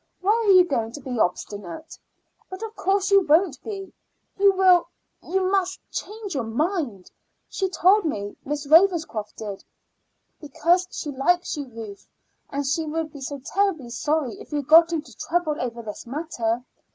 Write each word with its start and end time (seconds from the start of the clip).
Why 0.19 0.31
are 0.31 0.49
you 0.51 0.65
going 0.65 0.91
to 0.93 0.99
be 0.99 1.15
so 1.15 1.21
obstinate? 1.21 1.95
But 2.49 2.63
of 2.63 2.75
course 2.75 3.11
you 3.11 3.23
won't 3.23 3.61
be. 3.63 3.93
You 4.39 4.51
will 4.53 4.87
you 5.21 5.41
must 5.51 5.79
change 5.91 6.33
your 6.33 6.43
mind. 6.43 7.11
She 7.47 7.69
told 7.69 8.03
me 8.05 8.35
Miss 8.43 8.65
Ravenscroft 8.65 9.35
did 9.37 9.63
because 10.39 10.87
she 10.89 11.11
likes 11.11 11.55
you, 11.55 11.67
Ruth, 11.67 12.07
and 12.49 12.65
she 12.65 12.85
would 12.87 13.13
be 13.13 13.21
so 13.21 13.39
terribly 13.45 13.91
sorry 13.91 14.39
if 14.41 14.51
you 14.51 14.63
got 14.63 14.91
into 14.91 15.15
trouble 15.15 15.57
over 15.61 15.83
this 15.83 16.07
matter. 16.07 16.63